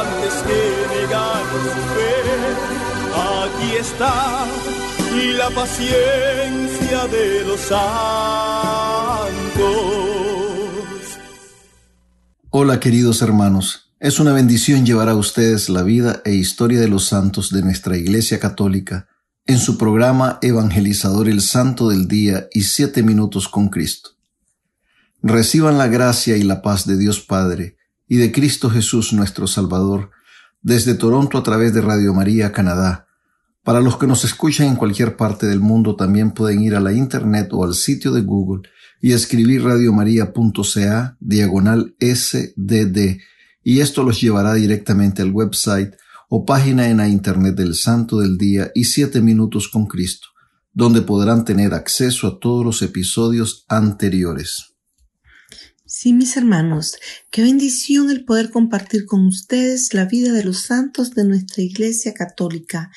[0.00, 0.86] antes que.
[3.18, 4.46] Aquí está
[5.38, 7.76] la paciencia de los santos.
[12.50, 17.06] Hola queridos hermanos, es una bendición llevar a ustedes la vida e historia de los
[17.06, 19.08] santos de nuestra Iglesia Católica
[19.46, 24.10] en su programa Evangelizador el Santo del Día y Siete Minutos con Cristo.
[25.22, 27.75] Reciban la gracia y la paz de Dios Padre
[28.08, 30.10] y de Cristo Jesús nuestro Salvador
[30.62, 33.06] desde Toronto a través de Radio María Canadá
[33.66, 36.92] para los que nos escuchan en cualquier parte del mundo, también pueden ir a la
[36.92, 38.62] internet o al sitio de Google
[39.02, 43.18] y escribir radiomaria.ca diagonal SDD
[43.64, 45.96] y esto los llevará directamente al website
[46.28, 50.28] o página en la internet del Santo del Día y Siete Minutos con Cristo,
[50.72, 54.75] donde podrán tener acceso a todos los episodios anteriores.
[55.98, 56.98] Sí, mis hermanos,
[57.30, 62.12] qué bendición el poder compartir con ustedes la vida de los santos de nuestra Iglesia
[62.12, 62.90] Católica.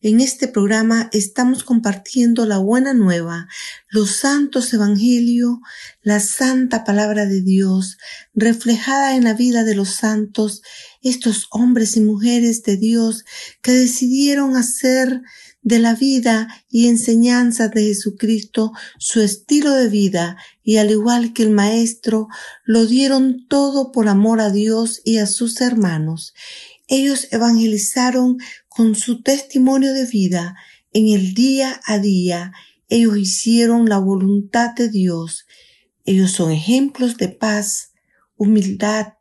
[0.00, 3.46] En este programa estamos compartiendo la buena nueva,
[3.90, 5.60] los santos evangelio,
[6.00, 7.98] la santa palabra de Dios,
[8.32, 10.62] reflejada en la vida de los santos,
[11.02, 13.26] estos hombres y mujeres de Dios
[13.60, 15.20] que decidieron hacer
[15.66, 21.42] de la vida y enseñanzas de Jesucristo su estilo de vida y al igual que
[21.42, 22.28] el Maestro,
[22.64, 26.34] lo dieron todo por amor a Dios y a sus hermanos.
[26.86, 28.38] Ellos evangelizaron
[28.68, 30.54] con su testimonio de vida
[30.92, 32.52] en el día a día.
[32.88, 35.46] Ellos hicieron la voluntad de Dios.
[36.04, 37.90] Ellos son ejemplos de paz,
[38.36, 39.14] humildad,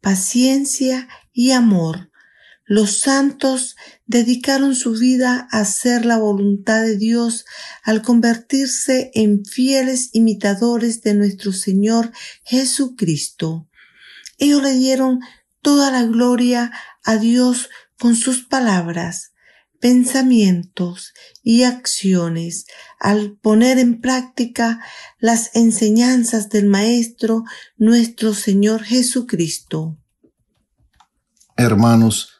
[0.00, 2.11] paciencia y amor.
[2.64, 7.44] Los santos dedicaron su vida a hacer la voluntad de Dios
[7.82, 12.12] al convertirse en fieles imitadores de nuestro Señor
[12.44, 13.68] Jesucristo.
[14.38, 15.20] Ellos le dieron
[15.60, 16.72] toda la gloria
[17.04, 17.68] a Dios
[17.98, 19.32] con sus palabras,
[19.80, 21.12] pensamientos
[21.42, 22.66] y acciones
[23.00, 24.80] al poner en práctica
[25.18, 27.42] las enseñanzas del Maestro
[27.76, 29.98] nuestro Señor Jesucristo.
[31.56, 32.31] Hermanos,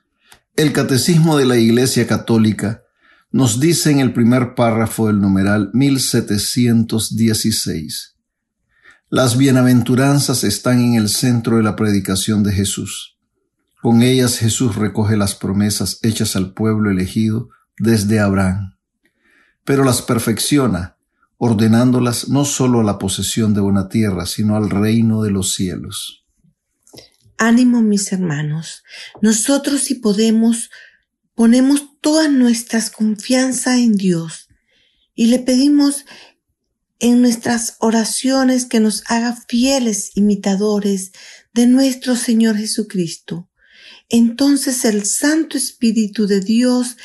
[0.54, 2.82] el Catecismo de la Iglesia Católica
[3.30, 8.18] nos dice en el primer párrafo del numeral 1716,
[9.08, 13.16] las bienaventuranzas están en el centro de la predicación de Jesús.
[13.80, 17.48] Con ellas Jesús recoge las promesas hechas al pueblo elegido
[17.78, 18.76] desde Abraham,
[19.64, 20.98] pero las perfecciona,
[21.38, 26.21] ordenándolas no solo a la posesión de una tierra, sino al reino de los cielos.
[27.42, 28.84] Ánimo, mis hermanos.
[29.20, 30.70] Nosotros si podemos,
[31.34, 34.46] ponemos toda nuestra confianza en Dios
[35.16, 36.04] y le pedimos
[37.00, 41.10] en nuestras oraciones que nos haga fieles imitadores
[41.52, 43.50] de nuestro Señor Jesucristo.
[44.08, 46.96] Entonces el Santo Espíritu de Dios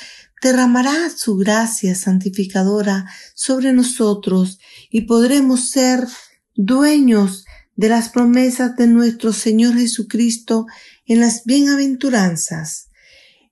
[0.43, 4.59] derramará su gracia santificadora sobre nosotros
[4.91, 6.05] y podremos ser
[6.53, 7.46] dueños
[7.77, 10.65] de las promesas de nuestro Señor Jesucristo
[11.05, 12.89] en las bienaventuranzas.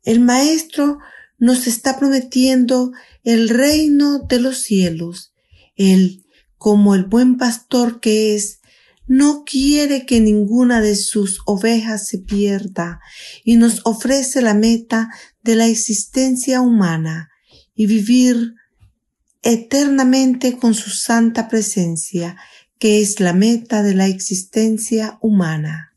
[0.03, 0.97] El Maestro
[1.37, 2.91] nos está prometiendo
[3.23, 5.33] el reino de los cielos.
[5.75, 6.25] Él,
[6.57, 8.59] como el buen pastor que es,
[9.07, 12.99] no quiere que ninguna de sus ovejas se pierda
[13.43, 15.09] y nos ofrece la meta
[15.43, 17.29] de la existencia humana
[17.75, 18.55] y vivir
[19.43, 22.35] eternamente con su santa presencia
[22.79, 25.93] que es la meta de la existencia humana.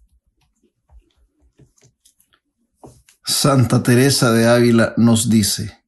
[3.25, 5.79] Santa Teresa de Ávila nos dice,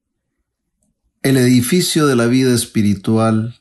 [1.23, 3.55] el edificio de la vida espiritual,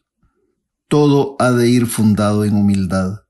[0.88, 3.22] todo ha de ir fundado en humildad.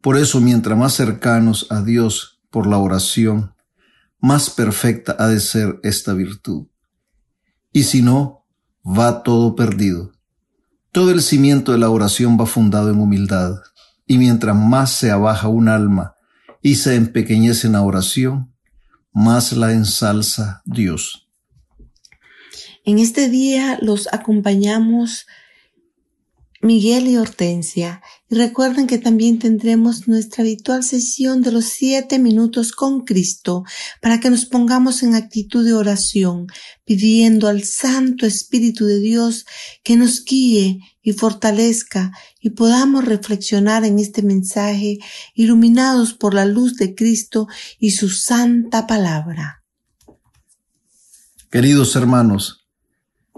[0.00, 3.54] Por eso, mientras más cercanos a Dios por la oración,
[4.20, 6.66] más perfecta ha de ser esta virtud.
[7.72, 8.46] Y si no,
[8.86, 10.13] va todo perdido.
[10.94, 13.56] Todo el cimiento de la oración va fundado en humildad,
[14.06, 16.14] y mientras más se abaja un alma
[16.62, 18.54] y se empequeñece en la oración,
[19.12, 21.28] más la ensalza Dios.
[22.84, 25.26] En este día los acompañamos
[26.64, 28.00] Miguel y Hortensia.
[28.30, 33.64] Y recuerden que también tendremos nuestra habitual sesión de los siete minutos con Cristo
[34.00, 36.46] para que nos pongamos en actitud de oración,
[36.86, 39.44] pidiendo al Santo Espíritu de Dios
[39.82, 44.98] que nos guíe y fortalezca y podamos reflexionar en este mensaje
[45.34, 47.46] iluminados por la luz de Cristo
[47.78, 49.62] y su santa palabra.
[51.50, 52.63] Queridos hermanos,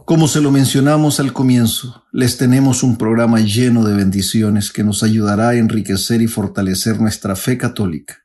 [0.06, 5.02] como se lo mencionamos al comienzo, les tenemos un programa lleno de bendiciones que nos
[5.02, 8.24] ayudará a enriquecer y fortalecer nuestra fe católica.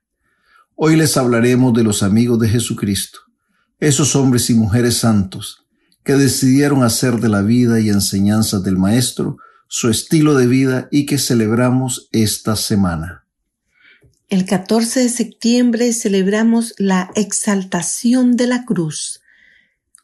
[0.75, 3.21] Hoy les hablaremos de los amigos de Jesucristo,
[3.79, 5.65] esos hombres y mujeres santos
[6.03, 9.37] que decidieron hacer de la vida y enseñanzas del Maestro
[9.67, 13.25] su estilo de vida y que celebramos esta semana.
[14.29, 19.20] El 14 de septiembre celebramos la exaltación de la cruz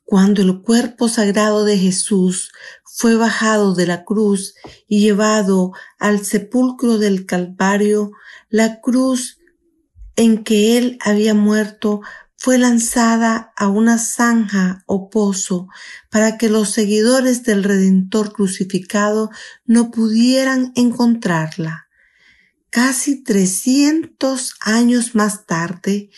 [0.08, 2.54] cuando el cuerpo sagrado de Jesús
[2.86, 4.56] fue bajado de la cruz
[4.88, 8.12] y llevado al sepulcro del Calvario,
[8.50, 9.38] la cruz
[10.16, 12.00] en que él había muerto
[12.38, 15.68] fue lanzada a una zanja o pozo
[16.10, 19.30] para que los seguidores del Redentor crucificado
[19.66, 21.87] no pudieran encontrarla.
[22.78, 26.12] Casi trescientos años más tarde,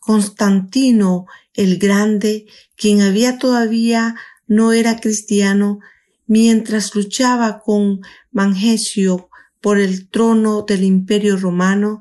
[0.00, 4.16] Constantino el Grande, quien había todavía
[4.46, 5.78] no era cristiano,
[6.26, 8.00] mientras luchaba con
[8.32, 9.28] Mangesio
[9.60, 12.00] por el trono del imperio romano,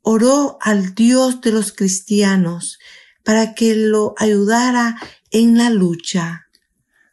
[0.00, 2.78] oró al Dios de los cristianos
[3.22, 4.96] para que lo ayudara
[5.30, 6.46] en la lucha.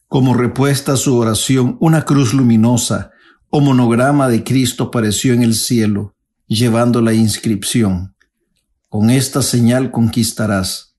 [0.07, 3.11] Como respuesta a su oración, una cruz luminosa
[3.49, 6.15] o monograma de Cristo apareció en el cielo,
[6.49, 8.15] llevando la inscripción.
[8.89, 10.95] Con esta señal conquistarás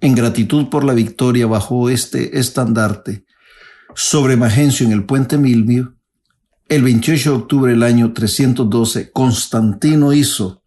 [0.00, 3.24] en gratitud por la victoria bajo este estandarte
[3.94, 5.94] sobre Magencio en el puente Milmio,
[6.68, 10.62] el 28 de octubre del año 312, Constantino hizo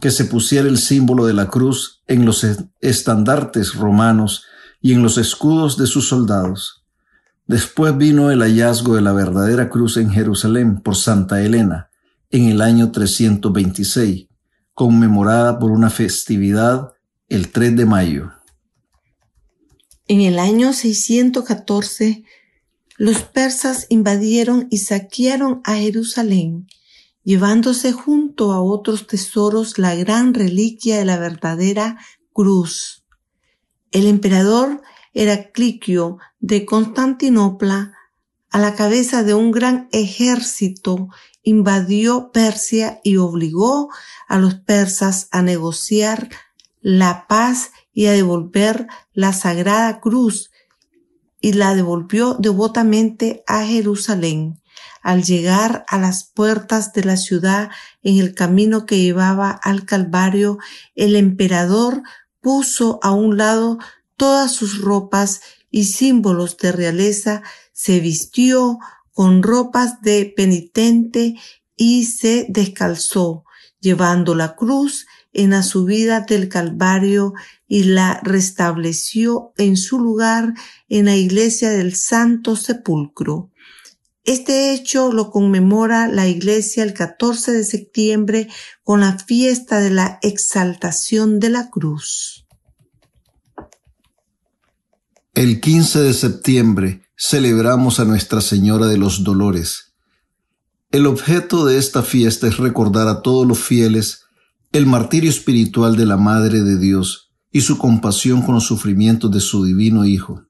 [0.00, 2.46] que se pusiera el símbolo de la cruz en los
[2.80, 4.44] estandartes romanos
[4.80, 6.84] y en los escudos de sus soldados.
[7.46, 11.90] Después vino el hallazgo de la verdadera cruz en Jerusalén por Santa Elena
[12.34, 14.26] en el año 326,
[14.72, 16.92] conmemorada por una festividad
[17.28, 18.32] el 3 de mayo.
[20.08, 22.24] En el año 614,
[22.96, 26.66] los persas invadieron y saquearon a Jerusalén,
[27.22, 31.98] llevándose junto a otros tesoros la gran reliquia de la verdadera
[32.32, 33.04] cruz.
[33.92, 34.82] El emperador
[35.12, 37.92] Heraclicio de Constantinopla,
[38.50, 41.10] a la cabeza de un gran ejército,
[41.44, 43.90] invadió Persia y obligó
[44.26, 46.30] a los persas a negociar
[46.80, 50.50] la paz y a devolver la sagrada cruz
[51.40, 54.60] y la devolvió devotamente a Jerusalén.
[55.02, 57.70] Al llegar a las puertas de la ciudad
[58.02, 60.58] en el camino que llevaba al Calvario,
[60.94, 62.02] el emperador
[62.40, 63.78] puso a un lado
[64.16, 68.78] todas sus ropas y símbolos de realeza, se vistió
[69.14, 71.36] con ropas de penitente
[71.76, 73.44] y se descalzó,
[73.80, 77.32] llevando la cruz en la subida del Calvario
[77.66, 80.54] y la restableció en su lugar
[80.88, 83.50] en la iglesia del Santo Sepulcro.
[84.24, 88.48] Este hecho lo conmemora la iglesia el 14 de septiembre
[88.82, 92.46] con la fiesta de la exaltación de la cruz.
[95.34, 99.94] El 15 de septiembre celebramos a Nuestra Señora de los Dolores.
[100.90, 104.24] El objeto de esta fiesta es recordar a todos los fieles
[104.72, 109.40] el martirio espiritual de la Madre de Dios y su compasión con los sufrimientos de
[109.40, 110.44] su divino Hijo.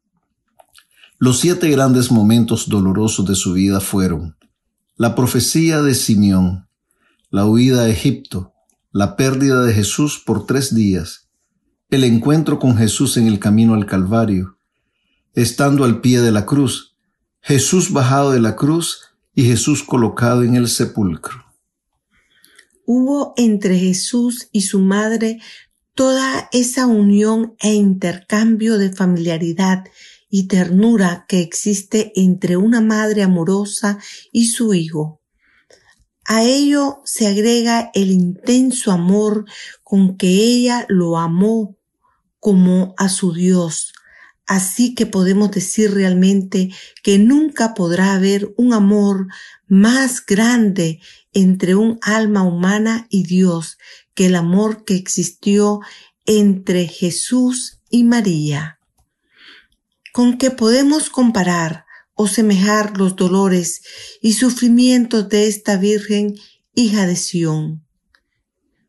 [1.18, 4.37] Los siete grandes momentos dolorosos de su vida fueron
[4.97, 6.68] la profecía de Simeón,
[7.30, 8.52] la huida a Egipto,
[8.92, 11.28] la pérdida de Jesús por tres días,
[11.90, 14.56] el encuentro con Jesús en el camino al Calvario,
[15.34, 16.96] estando al pie de la cruz,
[17.40, 19.02] Jesús bajado de la cruz
[19.34, 21.44] y Jesús colocado en el sepulcro
[22.86, 25.40] hubo entre Jesús y su madre
[25.94, 29.84] toda esa unión e intercambio de familiaridad
[30.28, 33.98] y ternura que existe entre una madre amorosa
[34.32, 35.20] y su hijo.
[36.26, 39.44] A ello se agrega el intenso amor
[39.82, 41.76] con que ella lo amó,
[42.40, 43.93] como a su Dios.
[44.46, 46.70] Así que podemos decir realmente
[47.02, 49.26] que nunca podrá haber un amor
[49.66, 51.00] más grande
[51.32, 53.78] entre un alma humana y Dios
[54.14, 55.80] que el amor que existió
[56.26, 58.78] entre Jesús y María.
[60.12, 63.82] Con que podemos comparar o semejar los dolores
[64.20, 66.34] y sufrimientos de esta Virgen,
[66.74, 67.84] hija de Sión.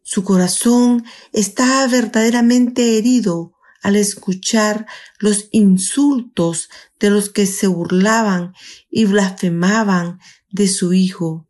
[0.03, 3.54] Su corazón estaba verdaderamente herido
[3.85, 4.87] al escuchar
[5.19, 8.55] los insultos de los que se burlaban
[8.89, 11.47] y blasfemaban de su hijo,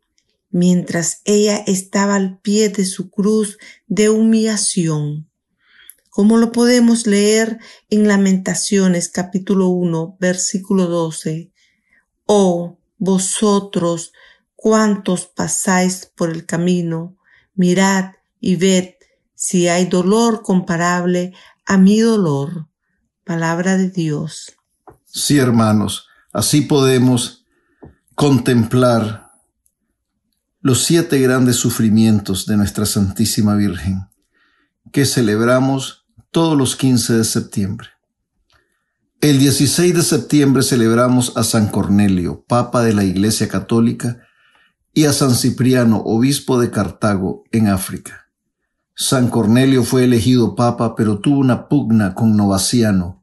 [0.50, 5.30] mientras ella estaba al pie de su cruz de humillación.
[6.10, 11.50] Como lo podemos leer en Lamentaciones capítulo 1 versículo 12.
[12.26, 14.12] Oh, vosotros,
[14.54, 17.16] cuantos pasáis por el camino,
[17.54, 18.96] mirad y ved
[19.34, 21.32] si hay dolor comparable
[21.66, 22.68] a mi dolor.
[23.24, 24.52] Palabra de Dios.
[25.04, 27.44] Sí, hermanos, así podemos
[28.14, 29.30] contemplar
[30.60, 34.08] los siete grandes sufrimientos de nuestra Santísima Virgen,
[34.92, 37.88] que celebramos todos los 15 de septiembre.
[39.20, 44.20] El 16 de septiembre celebramos a San Cornelio, Papa de la Iglesia Católica,
[44.92, 48.25] y a San Cipriano, obispo de Cartago, en África.
[48.98, 53.22] San Cornelio fue elegido papa, pero tuvo una pugna con Novaciano,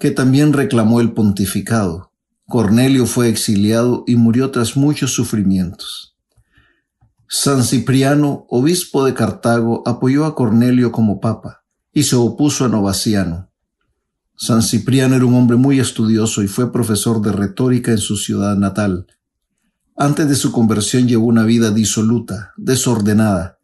[0.00, 2.10] que también reclamó el pontificado.
[2.48, 6.16] Cornelio fue exiliado y murió tras muchos sufrimientos.
[7.28, 13.52] San Cipriano, obispo de Cartago, apoyó a Cornelio como papa y se opuso a Novaciano.
[14.36, 18.56] San Cipriano era un hombre muy estudioso y fue profesor de retórica en su ciudad
[18.56, 19.06] natal.
[19.96, 23.60] Antes de su conversión llevó una vida disoluta, desordenada.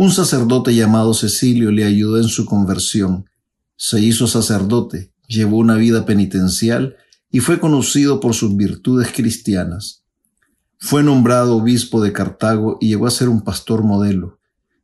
[0.00, 3.26] Un sacerdote llamado Cecilio le ayudó en su conversión.
[3.76, 6.96] Se hizo sacerdote, llevó una vida penitencial
[7.30, 10.02] y fue conocido por sus virtudes cristianas.
[10.78, 14.38] Fue nombrado obispo de Cartago y llegó a ser un pastor modelo.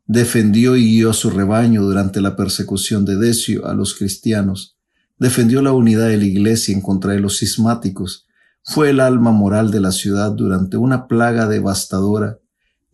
[0.04, 4.76] Defendió y guió a su rebaño durante la persecución de Decio a los cristianos.
[5.16, 8.26] Defendió la unidad de la iglesia en contra de los cismáticos
[8.68, 12.40] fue el alma moral de la ciudad durante una plaga devastadora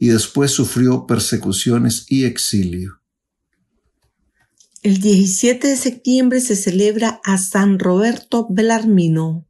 [0.03, 3.01] y después sufrió persecuciones y exilio.
[4.83, 9.47] El 17 de septiembre se celebra a San Roberto Belarmino,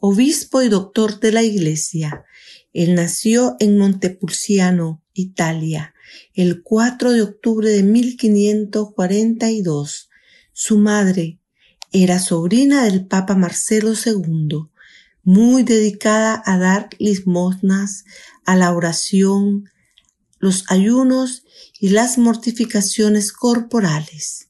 [0.00, 2.24] obispo y doctor de la Iglesia.
[2.72, 5.94] Él nació en Montepulciano, Italia,
[6.32, 10.10] el 4 de octubre de 1542.
[10.52, 11.40] Su madre
[11.90, 14.68] era sobrina del Papa Marcelo II
[15.24, 18.04] muy dedicada a dar limosnas,
[18.46, 19.68] a la oración,
[20.38, 21.44] los ayunos
[21.78, 24.48] y las mortificaciones corporales.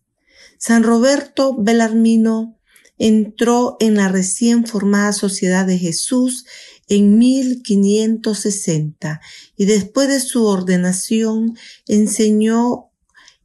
[0.58, 2.58] San Roberto Belarmino
[2.98, 6.46] entró en la recién formada Sociedad de Jesús
[6.88, 9.20] en 1560
[9.56, 12.90] y después de su ordenación enseñó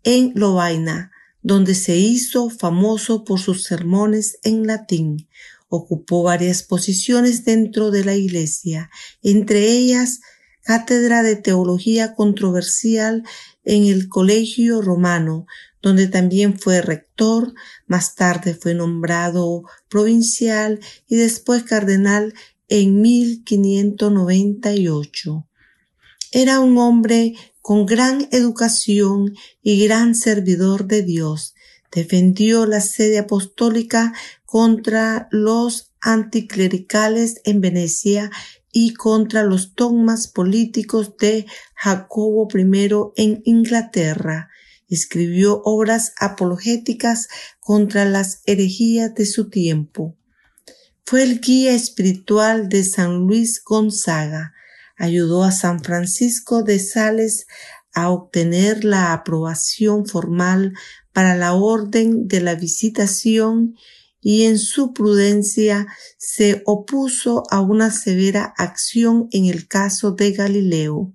[0.04, 5.28] en Lovaina, donde se hizo famoso por sus sermones en latín,
[5.76, 8.92] Ocupó varias posiciones dentro de la Iglesia,
[9.24, 10.20] entre ellas
[10.64, 13.24] cátedra de teología controversial
[13.64, 15.46] en el Colegio Romano,
[15.82, 17.54] donde también fue rector,
[17.86, 22.34] más tarde fue nombrado provincial y después cardenal
[22.70, 25.46] en 1598.
[26.32, 31.56] Era un hombre con gran educación y gran servidor de Dios.
[31.92, 34.14] Defendió la sede apostólica
[34.46, 38.32] contra los anticlericales en Venecia
[38.74, 44.50] y contra los dogmas políticos de Jacobo I en Inglaterra.
[44.90, 50.18] Escribió obras apologéticas contra las herejías de su tiempo.
[51.06, 54.54] Fue el guía espiritual de San Luis Gonzaga.
[54.98, 57.46] Ayudó a San Francisco de Sales
[57.94, 60.74] a obtener la aprobación formal
[61.12, 63.76] para la orden de la visitación
[64.24, 65.86] y en su prudencia
[66.18, 71.14] se opuso a una severa acción en el caso de Galileo.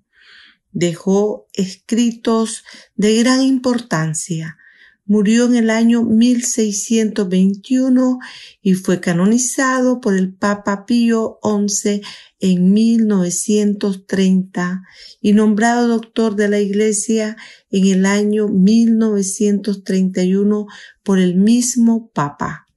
[0.73, 2.63] Dejó escritos
[2.95, 4.59] de gran importancia.
[5.07, 8.19] Murió en el año 1621
[8.61, 12.03] y fue canonizado por el Papa Pío XI
[12.41, 14.83] en 1930
[15.23, 17.39] y nombrado doctor de la Iglesia
[17.71, 20.67] en el año 1931
[21.03, 22.68] por el mismo Papa.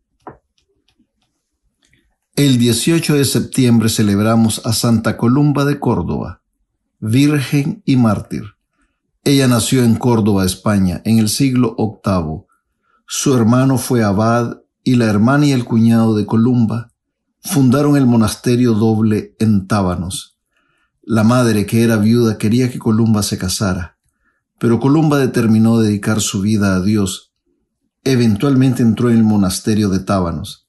[2.44, 6.42] El 18 de septiembre celebramos a Santa Columba de Córdoba,
[7.00, 8.56] virgen y mártir.
[9.24, 12.48] Ella nació en Córdoba, España, en el siglo VIII.
[13.06, 16.92] su hermano fue abad y la hermana y el cuñado de Columba
[17.44, 20.40] fundaron el monasterio doble en Tábanos.
[21.04, 24.00] La madre, que era viuda, quería que Columba se casara,
[24.58, 27.36] pero Columba determinó dedicar su vida a Dios.
[28.04, 30.61] Eventualmente entró en el monasterio de Tábanos.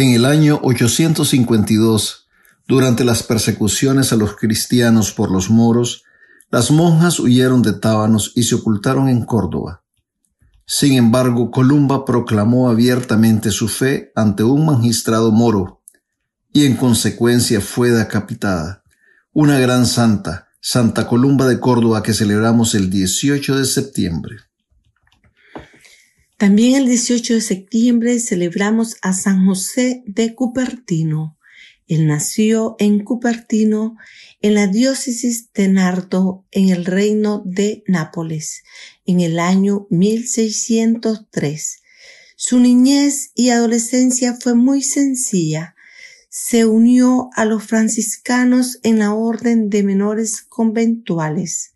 [0.00, 2.26] En el año 852,
[2.66, 6.04] durante las persecuciones a los cristianos por los moros,
[6.50, 9.82] las monjas huyeron de Tábanos y se ocultaron en Córdoba.
[10.64, 15.82] Sin embargo, Columba proclamó abiertamente su fe ante un magistrado moro
[16.50, 18.82] y en consecuencia fue decapitada.
[19.34, 24.36] Una gran santa, Santa Columba de Córdoba, que celebramos el 18 de septiembre.
[26.40, 31.36] También el 18 de septiembre celebramos a San José de Cupertino.
[31.86, 33.98] Él nació en Cupertino,
[34.40, 38.62] en la diócesis de Nardo, en el reino de Nápoles,
[39.04, 41.82] en el año 1603.
[42.36, 45.74] Su niñez y adolescencia fue muy sencilla.
[46.30, 51.74] Se unió a los franciscanos en la orden de menores conventuales.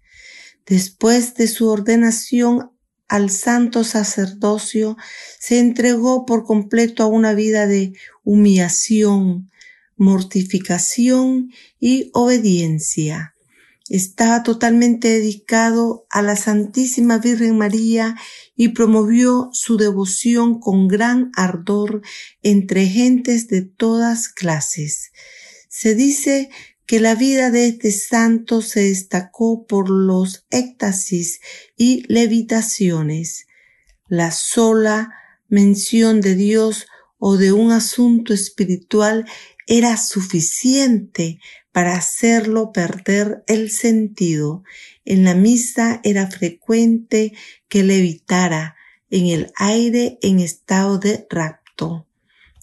[0.64, 2.70] Después de su ordenación
[3.08, 4.96] al santo sacerdocio,
[5.38, 7.92] se entregó por completo a una vida de
[8.22, 9.50] humillación,
[9.96, 13.34] mortificación y obediencia.
[13.90, 18.16] Estaba totalmente dedicado a la Santísima Virgen María
[18.56, 22.00] y promovió su devoción con gran ardor
[22.42, 25.12] entre gentes de todas clases.
[25.68, 26.48] Se dice
[26.86, 31.40] que la vida de este santo se destacó por los éxtasis
[31.76, 33.46] y levitaciones.
[34.08, 35.12] La sola
[35.48, 36.86] mención de Dios
[37.18, 39.24] o de un asunto espiritual
[39.66, 41.40] era suficiente
[41.72, 44.62] para hacerlo perder el sentido.
[45.04, 47.32] En la misa era frecuente
[47.68, 48.76] que levitara
[49.10, 52.06] en el aire en estado de rapto.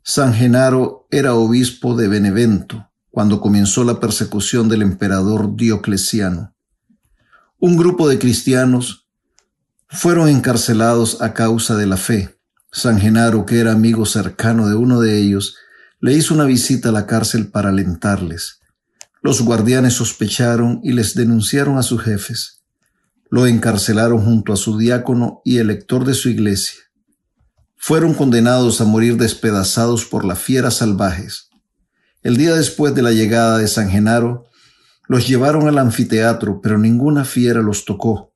[0.04, 6.54] San Genaro era obispo de Benevento, cuando comenzó la persecución del emperador Diocleciano.
[7.58, 9.08] Un grupo de cristianos
[9.88, 12.38] fueron encarcelados a causa de la fe.
[12.70, 15.56] San Genaro, que era amigo cercano de uno de ellos,
[16.04, 18.60] le hizo una visita a la cárcel para alentarles.
[19.22, 22.62] Los guardianes sospecharon y les denunciaron a sus jefes.
[23.30, 26.78] Lo encarcelaron junto a su diácono y elector de su iglesia.
[27.74, 31.48] Fueron condenados a morir despedazados por las fieras salvajes.
[32.20, 34.44] El día después de la llegada de San Genaro,
[35.08, 38.34] los llevaron al anfiteatro, pero ninguna fiera los tocó.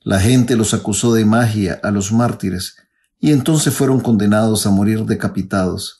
[0.00, 2.76] La gente los acusó de magia a los mártires,
[3.18, 5.99] y entonces fueron condenados a morir decapitados.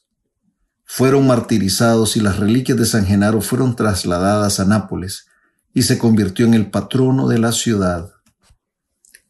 [0.92, 5.26] Fueron martirizados y las reliquias de San Genaro fueron trasladadas a Nápoles,
[5.72, 8.11] y se convirtió en el patrono de la ciudad.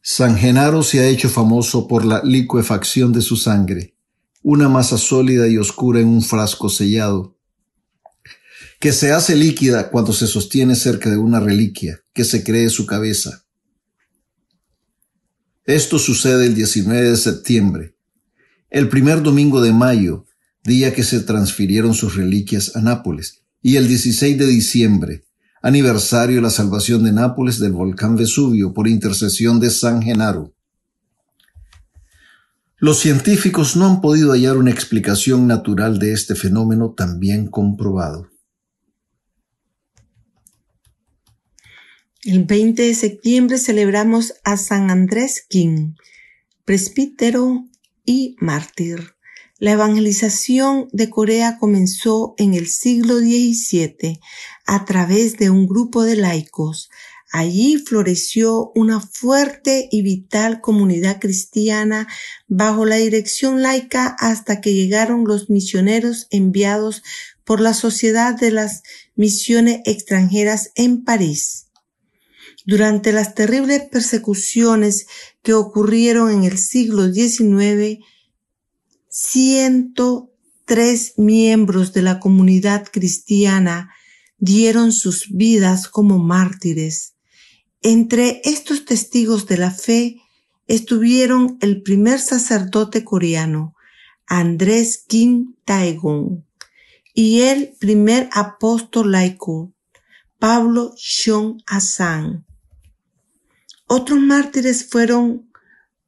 [0.01, 3.95] San Genaro se ha hecho famoso por la licuefacción de su sangre,
[4.43, 7.37] una masa sólida y oscura en un frasco sellado,
[8.81, 12.87] que se hace líquida cuando se sostiene cerca de una reliquia, que se cree su
[12.87, 13.45] cabeza.
[15.67, 17.97] Esto sucede el 19 de septiembre,
[18.71, 20.25] el primer domingo de mayo,
[20.65, 25.25] día que se transfirieron sus reliquias a Nápoles, y el 16 de diciembre,
[25.63, 30.55] aniversario de la salvación de Nápoles del volcán Vesubio por intercesión de San Genaro.
[32.79, 38.31] Los científicos no han podido hallar una explicación natural de este fenómeno tan bien comprobado.
[42.23, 45.95] El 20 de septiembre celebramos a San Andrés King,
[46.65, 47.65] presbítero
[48.05, 49.15] y mártir.
[49.61, 54.19] La evangelización de Corea comenzó en el siglo XVII
[54.67, 56.89] a través de un grupo de laicos.
[57.31, 62.09] Allí floreció una fuerte y vital comunidad cristiana
[62.49, 67.03] bajo la dirección laica hasta que llegaron los misioneros enviados
[67.45, 68.83] por la Sociedad de las
[69.15, 71.67] Misiones Extranjeras en París.
[72.65, 75.07] Durante las terribles persecuciones
[75.43, 78.03] que ocurrieron en el siglo XIX,
[79.23, 83.95] 103 miembros de la comunidad cristiana
[84.39, 87.17] dieron sus vidas como mártires.
[87.83, 90.23] Entre estos testigos de la fe
[90.69, 93.75] estuvieron el primer sacerdote coreano,
[94.27, 96.47] Andrés Kim Taegon,
[97.13, 99.71] y el primer apóstol laico,
[100.39, 102.47] Pablo Shon Asan.
[103.87, 105.51] Otros mártires fueron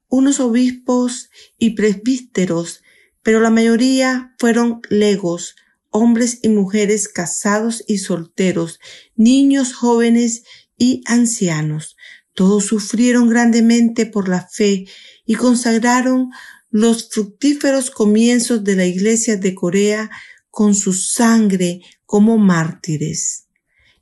[0.08, 2.82] unos obispos y presbíteros
[3.22, 5.56] pero la mayoría fueron legos,
[5.90, 8.80] hombres y mujeres casados y solteros,
[9.14, 10.44] niños jóvenes
[10.76, 11.96] y ancianos.
[12.34, 14.86] Todos sufrieron grandemente por la fe
[15.26, 16.30] y consagraron
[16.70, 20.10] los fructíferos comienzos de la Iglesia de Corea
[20.50, 23.46] con su sangre como mártires.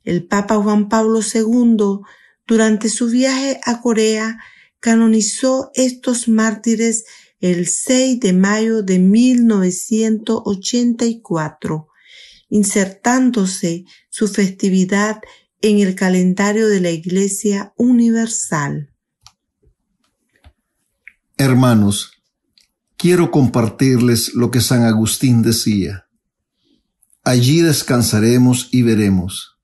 [0.03, 1.99] El Papa Juan Pablo II,
[2.47, 4.39] durante su viaje a Corea,
[4.79, 7.05] canonizó estos mártires
[7.41, 11.87] el 6 de mayo de 1984,
[12.49, 15.21] insertándose su festividad
[15.61, 18.93] en el calendario de la Iglesia Universal.
[21.37, 22.11] Hermanos,
[22.95, 26.05] quiero compartirles lo que San Agustín decía.
[27.23, 29.57] Allí descansaremos y veremos.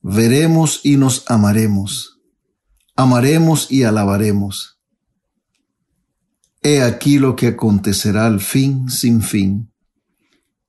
[0.00, 2.22] Veremos y nos amaremos.
[2.96, 4.72] Amaremos y alabaremos
[6.62, 9.72] He aquí lo que acontecerá al fin sin fin.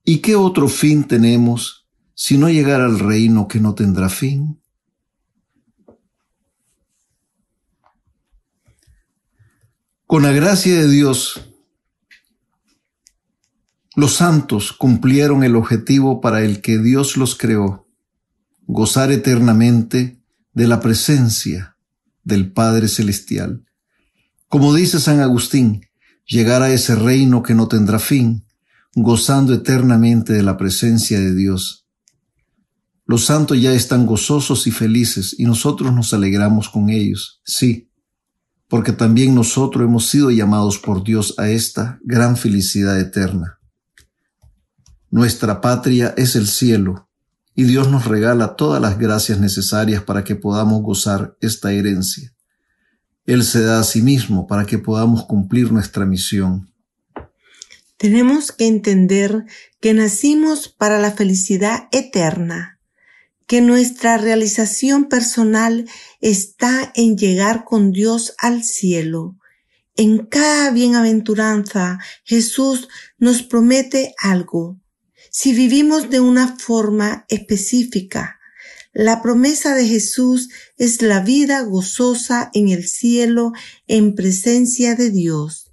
[0.04, 4.60] ¿Y qué otro fin tenemos si no llegar al reino que no tendrá fin?
[10.08, 11.50] Con la gracia de Dios,
[13.96, 17.88] los santos cumplieron el objetivo para el que Dios los creó,
[18.66, 20.20] gozar eternamente
[20.54, 21.78] de la presencia
[22.24, 23.66] del Padre Celestial.
[24.54, 25.82] Como dice San Agustín,
[26.28, 28.46] llegar a ese reino que no tendrá fin,
[28.94, 31.88] gozando eternamente de la presencia de Dios.
[33.08, 37.90] Los santos ya están gozosos y felices y nosotros nos alegramos con ellos, sí,
[38.68, 43.58] porque también nosotros hemos sido llamados por Dios a esta gran felicidad eterna.
[45.10, 47.10] Nuestra patria es el cielo,
[47.56, 52.33] y Dios nos regala todas las gracias necesarias para que podamos gozar esta herencia.
[53.26, 56.74] Él se da a sí mismo para que podamos cumplir nuestra misión.
[57.98, 59.46] Tenemos que entender
[59.80, 62.80] que nacimos para la felicidad eterna,
[63.48, 65.88] que nuestra realización personal
[66.20, 69.38] está en llegar con Dios al cielo.
[69.96, 74.82] En cada bienaventuranza Jesús nos promete algo.
[75.30, 78.40] Si vivimos de una forma específica,
[78.94, 83.52] la promesa de Jesús es la vida gozosa en el cielo
[83.88, 85.72] en presencia de Dios.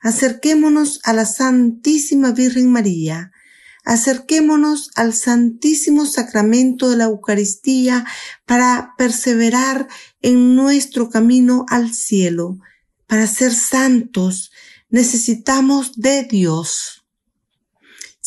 [0.00, 3.30] Acerquémonos a la Santísima Virgen María.
[3.84, 8.04] Acerquémonos al Santísimo Sacramento de la Eucaristía
[8.44, 9.88] para perseverar
[10.20, 12.58] en nuestro camino al cielo.
[13.06, 14.50] Para ser santos
[14.90, 16.97] necesitamos de Dios.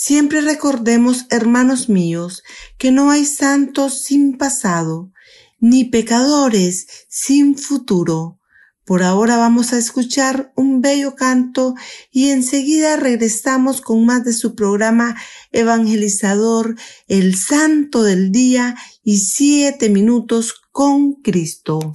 [0.03, 2.41] Siempre recordemos, hermanos míos,
[2.79, 5.11] que no hay santos sin pasado,
[5.59, 8.39] ni pecadores sin futuro.
[8.83, 11.75] Por ahora vamos a escuchar un bello canto
[12.09, 15.15] y enseguida regresamos con más de su programa
[15.51, 16.75] evangelizador,
[17.07, 21.93] el Santo del Día y siete minutos con Cristo.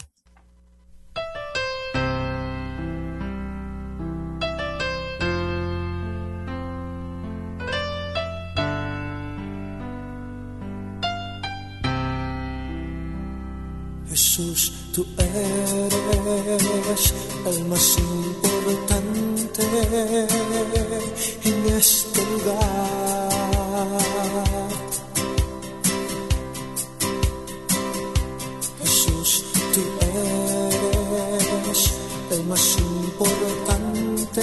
[16.96, 17.12] Eres
[17.44, 19.62] el más importante
[21.44, 23.28] en este lugar.
[28.82, 31.92] Jesús, tú eres
[32.30, 34.42] el más importante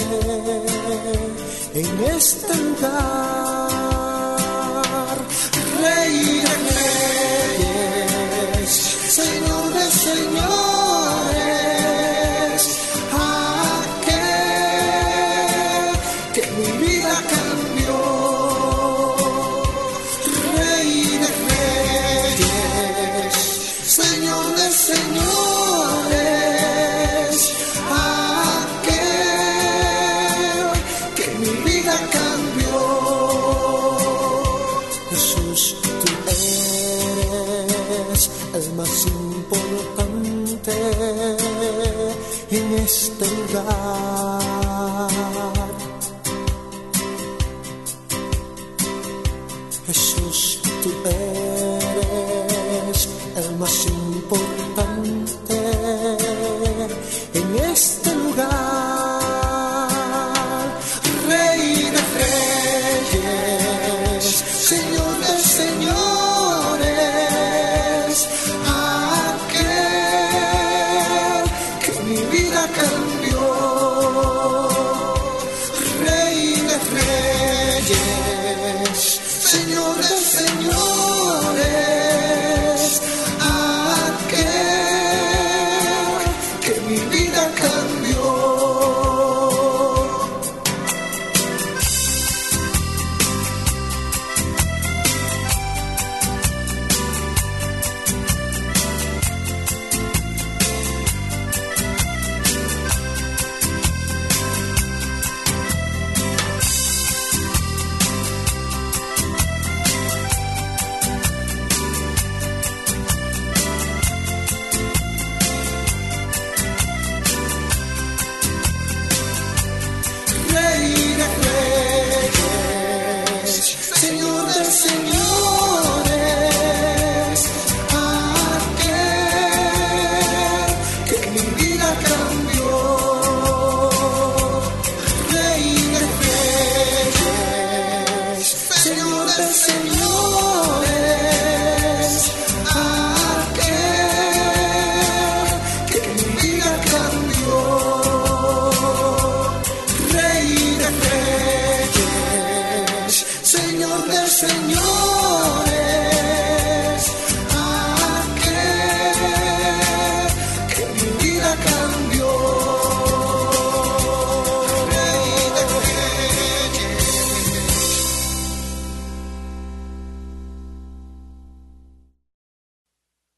[1.74, 3.23] en este lugar.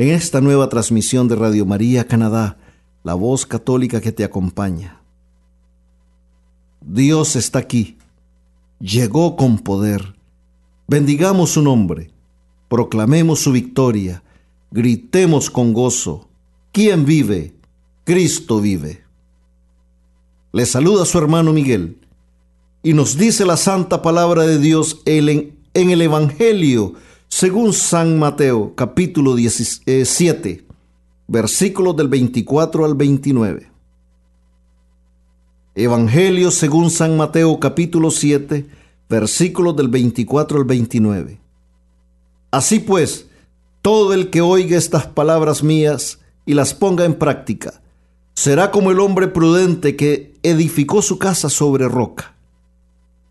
[0.00, 2.56] En esta nueva transmisión de Radio María Canadá,
[3.04, 4.98] la voz católica que te acompaña.
[6.80, 7.98] Dios está aquí,
[8.78, 10.14] llegó con poder.
[10.86, 12.10] Bendigamos su nombre,
[12.70, 14.22] proclamemos su victoria,
[14.70, 16.30] gritemos con gozo.
[16.72, 17.52] ¿Quién vive?
[18.04, 19.04] Cristo vive.
[20.52, 21.98] Le saluda su hermano Miguel
[22.82, 26.94] y nos dice la santa palabra de Dios en, en el Evangelio
[27.40, 30.66] según San Mateo capítulo 17
[31.26, 33.72] versículos del 24 al 29.
[35.74, 38.68] Evangelio según San Mateo capítulo 7
[39.08, 41.40] versículos del 24 al 29.
[42.50, 43.24] Así pues,
[43.80, 47.80] todo el que oiga estas palabras mías y las ponga en práctica,
[48.34, 52.34] será como el hombre prudente que edificó su casa sobre roca.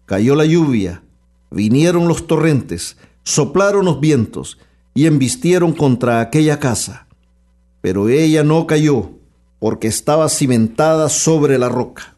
[0.07, 1.03] Cayó la lluvia,
[1.51, 2.97] vinieron los torrentes,
[3.29, 4.57] soplaron los vientos
[4.95, 7.07] y embistieron contra aquella casa.
[7.81, 9.11] Pero ella no cayó
[9.59, 12.15] porque estaba cimentada sobre la roca.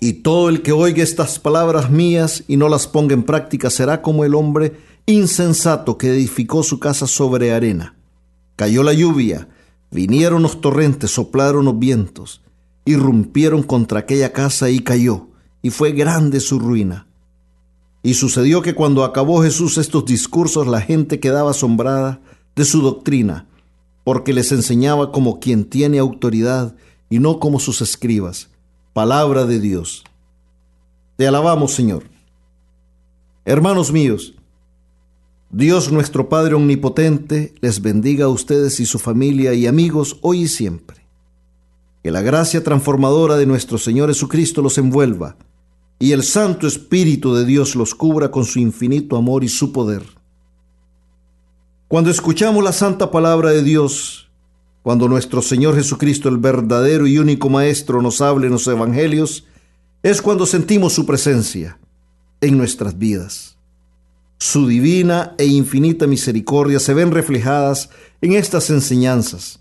[0.00, 4.00] Y todo el que oiga estas palabras mías y no las ponga en práctica será
[4.00, 7.96] como el hombre insensato que edificó su casa sobre arena.
[8.54, 9.48] Cayó la lluvia,
[9.90, 12.42] vinieron los torrentes, soplaron los vientos,
[12.84, 15.30] irrumpieron contra aquella casa y cayó,
[15.62, 17.07] y fue grande su ruina.
[18.02, 22.20] Y sucedió que cuando acabó Jesús estos discursos, la gente quedaba asombrada
[22.54, 23.46] de su doctrina,
[24.04, 26.76] porque les enseñaba como quien tiene autoridad
[27.10, 28.48] y no como sus escribas.
[28.92, 30.04] Palabra de Dios.
[31.16, 32.04] Te alabamos, Señor.
[33.44, 34.34] Hermanos míos,
[35.50, 40.48] Dios nuestro Padre Omnipotente les bendiga a ustedes y su familia y amigos hoy y
[40.48, 41.06] siempre.
[42.02, 45.36] Que la gracia transformadora de nuestro Señor Jesucristo los envuelva
[45.98, 50.02] y el Santo Espíritu de Dios los cubra con su infinito amor y su poder.
[51.88, 54.28] Cuando escuchamos la santa palabra de Dios,
[54.82, 59.46] cuando nuestro Señor Jesucristo, el verdadero y único Maestro, nos hable en los Evangelios,
[60.02, 61.78] es cuando sentimos su presencia
[62.40, 63.56] en nuestras vidas.
[64.38, 69.58] Su divina e infinita misericordia se ven reflejadas en estas enseñanzas,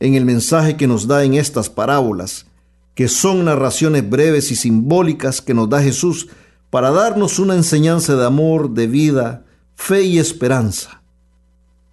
[0.00, 2.46] en el mensaje que nos da en estas parábolas,
[2.94, 6.28] que son narraciones breves y simbólicas que nos da Jesús
[6.70, 11.02] para darnos una enseñanza de amor, de vida, fe y esperanza.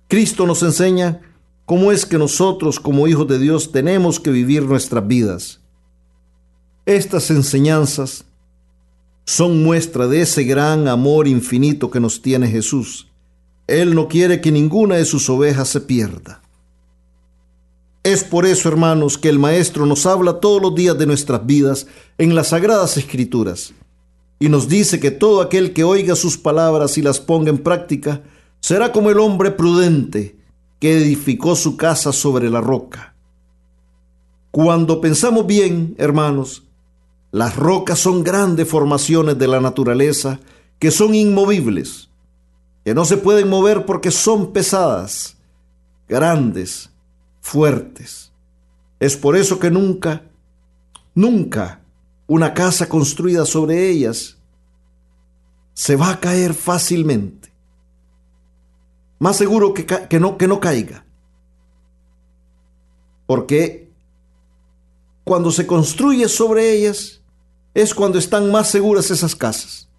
[0.08, 1.22] Cristo nos enseña
[1.66, 5.62] cómo es que nosotros como hijos de Dios tenemos que vivir nuestras vidas.
[6.86, 8.26] Estas enseñanzas
[9.26, 13.08] son muestra de ese gran amor infinito que nos tiene Jesús.
[13.68, 16.42] Él no quiere que ninguna de sus ovejas se pierda.
[18.04, 21.86] Es por eso, hermanos, que el Maestro nos habla todos los días de nuestras vidas
[22.18, 23.74] en las Sagradas Escrituras
[24.40, 28.24] y nos dice que todo aquel que oiga sus palabras y las ponga en práctica
[28.60, 30.36] será como el hombre prudente
[30.80, 33.14] que edificó su casa sobre la roca.
[34.50, 36.64] Cuando pensamos bien, hermanos,
[37.32, 40.40] las rocas son grandes formaciones de la naturaleza
[40.80, 42.10] que son inmovibles,
[42.84, 45.38] que no se pueden mover porque son pesadas,
[46.10, 46.91] grandes,
[47.42, 48.32] fuertes.
[49.00, 50.24] Es por eso que nunca,
[51.14, 51.82] nunca
[52.28, 54.38] una casa construida sobre ellas
[55.74, 57.52] se va a caer fácilmente.
[59.20, 61.04] Más seguro que, que, no, que no caiga.
[63.26, 63.90] Porque
[65.24, 67.22] cuando se construye sobre ellas
[67.74, 69.90] es cuando están más seguras esas casas.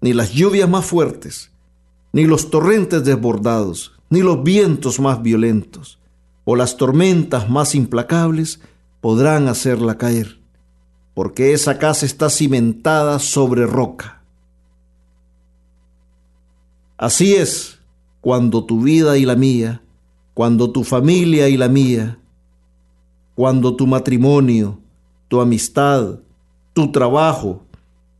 [0.00, 1.50] Ni las lluvias más fuertes,
[2.12, 5.98] ni los torrentes desbordados, ni los vientos más violentos,
[6.50, 8.60] o las tormentas más implacables
[9.02, 10.38] podrán hacerla caer
[11.12, 14.22] porque esa casa está cimentada sobre roca.
[16.96, 17.80] Así es
[18.22, 19.82] cuando tu vida y la mía,
[20.32, 22.18] cuando tu familia y la mía,
[23.34, 24.78] cuando tu matrimonio,
[25.28, 26.20] tu amistad,
[26.72, 27.62] tu trabajo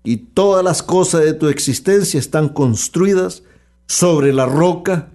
[0.04, 3.42] y todas las cosas de tu existencia están construidas
[3.86, 5.08] sobre la roca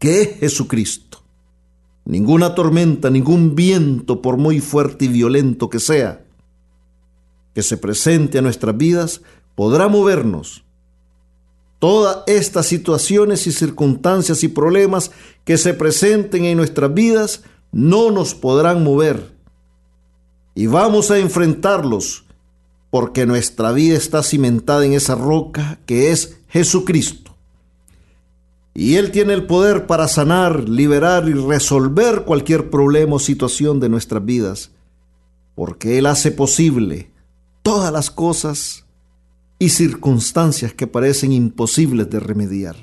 [0.00, 1.21] que es Jesucristo.
[2.04, 6.24] Ninguna tormenta, ningún viento, por muy fuerte y violento que sea,
[7.54, 9.22] que se presente a nuestras vidas
[9.54, 10.64] podrá movernos.
[11.78, 15.10] Todas estas situaciones y circunstancias y problemas
[15.44, 19.32] que se presenten en nuestras vidas no nos podrán mover.
[20.54, 22.24] Y vamos a enfrentarlos
[22.90, 27.31] porque nuestra vida está cimentada en esa roca que es Jesucristo.
[28.74, 33.88] Y Él tiene el poder para sanar, liberar y resolver cualquier problema o situación de
[33.88, 34.70] nuestras vidas,
[35.54, 37.10] porque Él hace posible
[37.62, 38.86] todas las cosas
[39.58, 42.76] y circunstancias que parecen imposibles de remediar.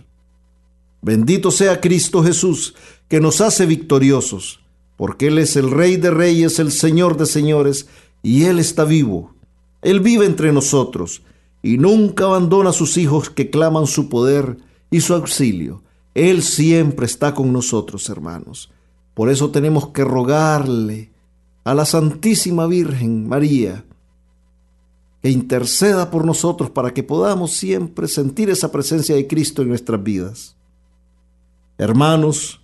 [1.01, 2.75] Bendito sea Cristo Jesús,
[3.07, 4.59] que nos hace victoriosos,
[4.95, 7.87] porque Él es el Rey de Reyes, el Señor de Señores,
[8.21, 9.33] y Él está vivo.
[9.81, 11.23] Él vive entre nosotros,
[11.63, 14.57] y nunca abandona a sus hijos que claman su poder
[14.91, 15.83] y su auxilio.
[16.13, 18.71] Él siempre está con nosotros, hermanos.
[19.13, 21.11] Por eso tenemos que rogarle
[21.63, 23.85] a la Santísima Virgen María,
[25.21, 30.01] que interceda por nosotros para que podamos siempre sentir esa presencia de Cristo en nuestras
[30.01, 30.55] vidas.
[31.77, 32.61] Hermanos,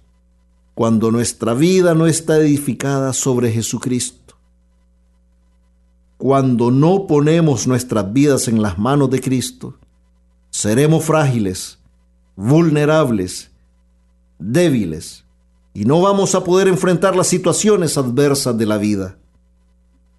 [0.74, 4.36] cuando nuestra vida no está edificada sobre Jesucristo,
[6.18, 9.78] cuando no ponemos nuestras vidas en las manos de Cristo,
[10.50, 11.78] seremos frágiles,
[12.36, 13.52] vulnerables,
[14.40, 15.26] débiles,
[15.74, 19.18] y no vamos a poder enfrentar las situaciones adversas de la vida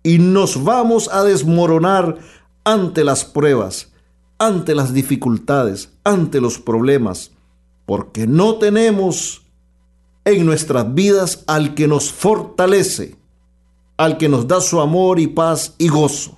[0.07, 2.19] y nos vamos a desmoronar
[2.63, 3.89] ante las pruebas,
[4.39, 7.33] ante las dificultades, ante los problemas,
[7.87, 9.43] porque no tenemos
[10.25, 13.17] en nuestras vidas al que nos fortalece,
[13.97, 16.37] al que nos da su amor y paz y gozo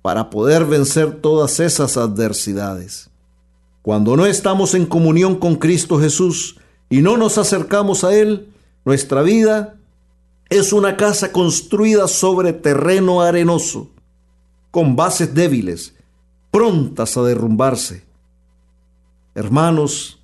[0.00, 3.10] para poder vencer todas esas adversidades.
[3.84, 6.58] Cuando no estamos en comunión con Cristo Jesús
[6.88, 8.48] y no nos acercamos a Él,
[8.86, 9.74] nuestra vida
[10.48, 13.90] es una casa construida sobre terreno arenoso,
[14.70, 15.94] con bases débiles,
[16.50, 18.06] prontas a derrumbarse.
[19.34, 20.18] Hermanos,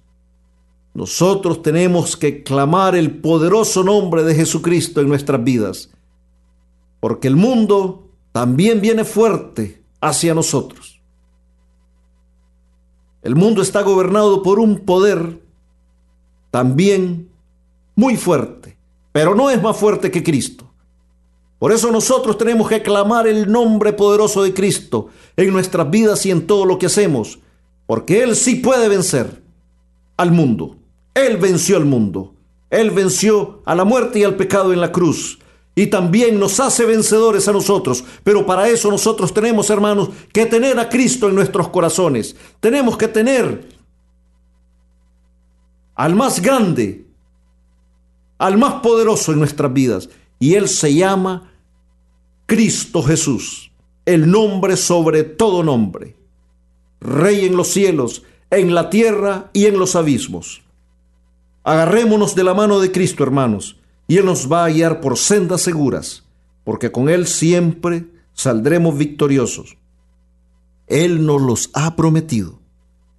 [0.95, 5.91] nosotros tenemos que clamar el poderoso nombre de Jesucristo en nuestras vidas,
[6.99, 10.80] porque el mundo también viene fuerte hacia nosotros.
[13.23, 15.41] El mundo está gobernado por un poder
[16.51, 17.29] también
[17.95, 18.71] muy fuerte
[19.13, 20.67] pero no es más fuerte que Cristo.
[21.59, 26.31] Por eso nosotros tenemos que clamar el nombre poderoso de Cristo en nuestras vidas y
[26.31, 27.39] en todo lo que hacemos,
[27.87, 29.43] porque Él sí puede vencer
[30.17, 30.77] al mundo.
[31.13, 32.35] Él venció al mundo.
[32.71, 35.39] Él venció a la muerte y al pecado en la cruz.
[35.75, 38.05] Y también nos hace vencedores a nosotros.
[38.25, 42.37] Pero para eso nosotros tenemos, hermanos, que tener a Cristo en nuestros corazones.
[42.61, 43.69] Tenemos que tener
[45.95, 47.11] al más grande
[48.41, 50.09] al más poderoso en nuestras vidas.
[50.41, 51.53] Y Él se llama
[52.47, 53.71] Cristo Jesús,
[54.07, 56.17] el nombre sobre todo nombre.
[57.01, 60.63] Rey en los cielos, en la tierra y en los abismos.
[61.65, 63.77] Agarrémonos de la mano de Cristo, hermanos,
[64.11, 66.25] y Él nos va a guiar por sendas seguras,
[66.65, 69.77] porque con Él siempre saldremos victoriosos.
[70.89, 72.59] Él nos los ha prometido,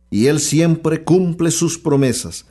[0.09, 2.45] y Él siempre cumple sus promesas.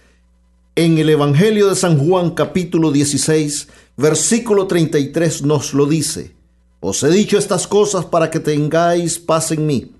[0.75, 3.69] En el Evangelio de San Juan capítulo 16,
[3.99, 6.35] versículo 33 nos lo dice.
[6.81, 9.93] Os he dicho estas cosas para que tengáis paz en mí.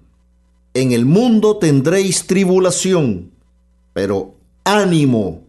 [0.73, 3.33] En el mundo tendréis tribulación,
[3.93, 4.35] pero
[4.65, 5.43] ánimo,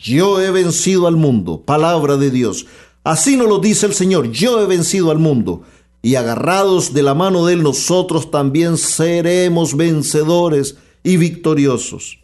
[0.00, 2.66] yo he vencido al mundo, palabra de Dios.
[3.04, 5.62] Así nos lo dice el Señor, yo he vencido al mundo.
[6.00, 12.20] Y agarrados de la mano de Él, nosotros también seremos vencedores y victoriosos.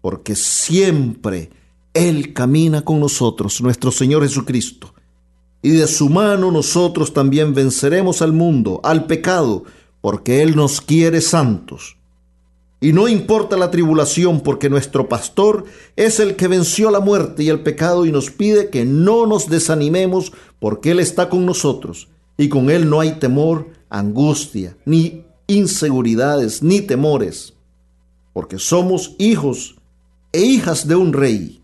[0.00, 1.50] Porque siempre
[1.92, 4.94] Él camina con nosotros, nuestro Señor Jesucristo.
[5.60, 9.64] Y de su mano nosotros también venceremos al mundo, al pecado,
[10.00, 11.96] porque Él nos quiere santos.
[12.82, 17.48] Y no importa la tribulación, porque nuestro pastor es el que venció la muerte y
[17.48, 22.08] el pecado y nos pide que no nos desanimemos, porque Él está con nosotros.
[22.36, 27.54] Y con Él no hay temor, angustia, ni inseguridades, ni temores,
[28.32, 29.76] porque somos hijos
[30.32, 31.62] e hijas de un rey,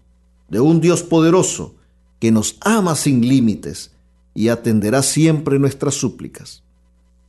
[0.48, 1.74] de un Dios poderoso,
[2.20, 3.90] que nos ama sin límites
[4.34, 6.62] y atenderá siempre nuestras súplicas.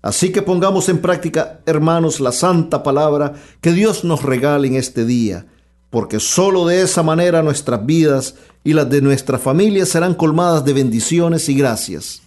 [0.02, 5.06] Así que pongamos en práctica, hermanos, la santa palabra que Dios nos regala en este
[5.06, 5.45] día,
[5.89, 10.74] porque sólo de esa manera nuestras vidas y las de nuestra familia serán colmadas de
[10.74, 12.22] bendiciones y gracias.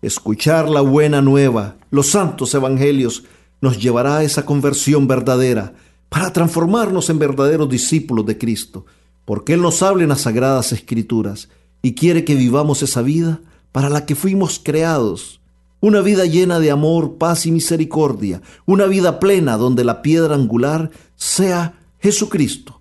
[0.00, 3.24] Escuchar la buena nueva, los santos evangelios,
[3.60, 5.72] nos llevará a esa conversión verdadera
[6.08, 8.86] para transformarnos en verdaderos discípulos de Cristo,
[9.24, 11.48] porque Él nos habla en las sagradas escrituras
[11.82, 13.40] y quiere que vivamos esa vida
[13.72, 15.40] para la que fuimos creados
[15.86, 20.90] una vida llena de amor, paz y misericordia, una vida plena donde la piedra angular
[21.14, 22.80] sea Jesucristo.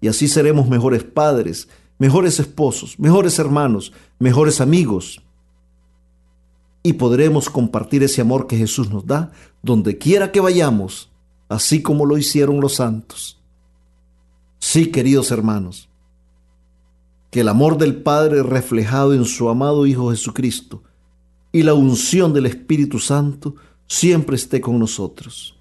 [0.00, 1.68] Y así seremos mejores padres,
[1.98, 5.22] mejores esposos, mejores hermanos, mejores amigos.
[6.82, 9.30] Y podremos compartir ese amor que Jesús nos da
[9.62, 11.12] donde quiera que vayamos,
[11.48, 13.40] así como lo hicieron los santos.
[14.58, 15.88] Sí, queridos hermanos,
[17.30, 20.82] que el amor del Padre reflejado en su amado Hijo Jesucristo,
[21.52, 23.54] y la unción del Espíritu Santo
[23.86, 25.54] siempre esté con nosotros.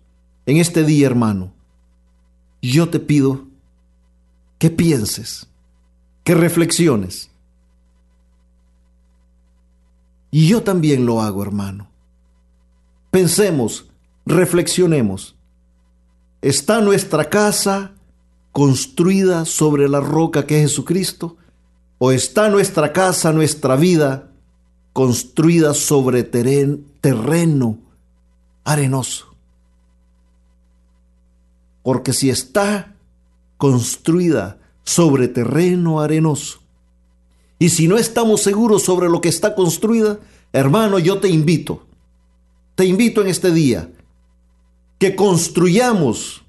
[0.46, 1.52] En este día, hermano,
[2.62, 3.46] yo te pido
[4.58, 5.48] que pienses,
[6.24, 7.30] que reflexiones.
[10.32, 11.90] Y yo también lo hago, hermano.
[13.12, 13.88] Pensemos,
[14.26, 15.36] reflexionemos.
[16.42, 17.92] ¿Está nuestra casa
[18.54, 21.36] construida sobre la roca que es Jesucristo?
[21.98, 24.31] ¿O está nuestra casa, nuestra vida,
[24.94, 27.78] construida sobre terreno
[28.64, 29.34] arenoso.
[31.84, 32.94] Porque si está
[33.58, 36.60] construida sobre terreno arenoso,
[37.58, 40.20] y si no estamos seguros sobre lo que está construida,
[40.52, 41.86] hermano, yo te invito,
[42.76, 43.92] te invito en este día,
[44.98, 46.44] que construyamos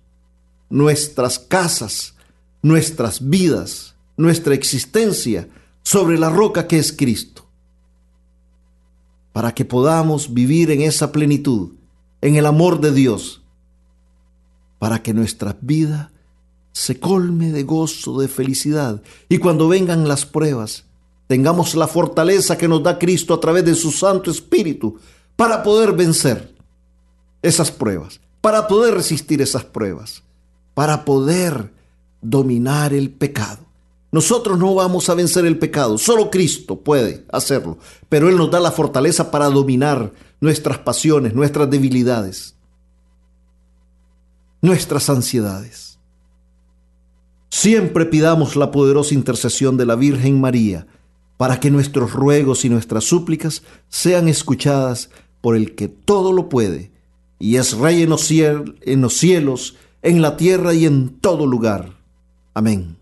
[0.70, 2.14] nuestras casas,
[2.62, 5.48] nuestras vidas, nuestra existencia
[5.82, 7.42] sobre la roca que es Cristo
[9.32, 11.72] para que podamos vivir en esa plenitud,
[12.20, 13.42] en el amor de Dios,
[14.78, 16.12] para que nuestra vida
[16.72, 20.84] se colme de gozo, de felicidad, y cuando vengan las pruebas,
[21.26, 24.98] tengamos la fortaleza que nos da Cristo a través de su Santo Espíritu
[25.36, 26.54] para poder vencer
[27.42, 30.22] esas pruebas, para poder resistir esas pruebas,
[30.74, 31.72] para poder
[32.20, 33.60] dominar el pecado.
[34.12, 37.78] Nosotros no vamos a vencer el pecado, solo Cristo puede hacerlo,
[38.10, 42.54] pero Él nos da la fortaleza para dominar nuestras pasiones, nuestras debilidades,
[44.60, 45.98] nuestras ansiedades.
[47.48, 50.86] Siempre pidamos la poderosa intercesión de la Virgen María
[51.38, 55.10] para que nuestros ruegos y nuestras súplicas sean escuchadas
[55.40, 56.92] por el que todo lo puede
[57.42, 61.96] y es Rey en los, cielos, en la tierra y en todo lugar.
[62.54, 63.01] Amén.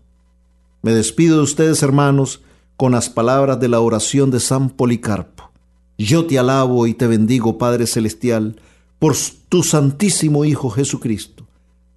[0.81, 2.41] Me despido de ustedes, hermanos,
[2.75, 5.51] con las palabras de la oración de San Policarpo.
[5.97, 8.59] Yo te alabo y te bendigo, Padre Celestial,
[8.97, 9.15] por
[9.49, 11.45] tu Santísimo Hijo Jesucristo,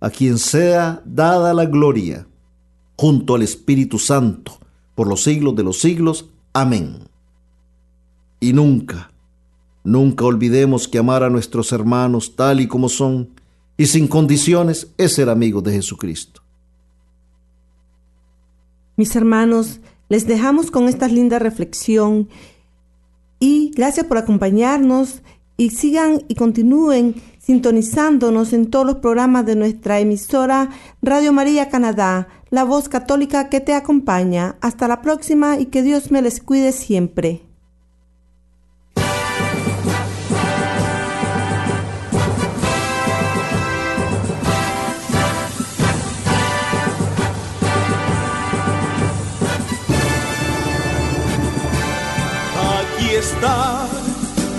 [0.00, 2.26] a quien sea dada la gloria,
[2.96, 4.58] junto al Espíritu Santo,
[4.94, 6.26] por los siglos de los siglos.
[6.52, 7.08] Amén.
[8.40, 9.10] Y nunca,
[9.82, 13.30] nunca olvidemos que amar a nuestros hermanos tal y como son
[13.78, 16.43] y sin condiciones es ser amigo de Jesucristo.
[18.96, 22.28] Mis hermanos, les dejamos con esta linda reflexión
[23.40, 25.22] y gracias por acompañarnos
[25.56, 30.70] y sigan y continúen sintonizándonos en todos los programas de nuestra emisora
[31.02, 34.56] Radio María Canadá, la voz católica que te acompaña.
[34.60, 37.42] Hasta la próxima y que Dios me les cuide siempre.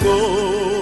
[0.00, 0.77] go.